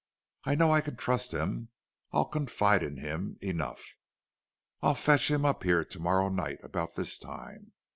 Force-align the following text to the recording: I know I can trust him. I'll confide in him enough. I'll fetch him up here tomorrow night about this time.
I 0.45 0.55
know 0.55 0.71
I 0.71 0.81
can 0.81 0.95
trust 0.95 1.31
him. 1.31 1.69
I'll 2.11 2.25
confide 2.25 2.81
in 2.81 2.97
him 2.97 3.37
enough. 3.39 3.83
I'll 4.81 4.95
fetch 4.95 5.29
him 5.29 5.45
up 5.45 5.61
here 5.61 5.85
tomorrow 5.85 6.29
night 6.29 6.57
about 6.63 6.95
this 6.95 7.19
time. 7.19 7.73